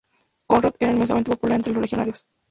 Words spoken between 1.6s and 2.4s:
los legionarios.